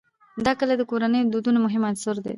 دا 0.45 0.51
کلي 0.59 0.75
د 0.77 0.83
کورنیو 0.89 1.25
د 1.27 1.31
دودونو 1.33 1.59
مهم 1.65 1.83
عنصر 1.89 2.15
دی. 2.23 2.29